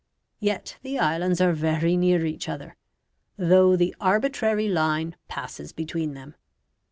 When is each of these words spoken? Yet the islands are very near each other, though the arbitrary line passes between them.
Yet 0.39 0.79
the 0.81 0.97
islands 0.97 1.39
are 1.41 1.51
very 1.53 1.95
near 1.95 2.25
each 2.25 2.49
other, 2.49 2.75
though 3.37 3.75
the 3.75 3.95
arbitrary 4.01 4.67
line 4.67 5.15
passes 5.27 5.73
between 5.73 6.15
them. 6.15 6.33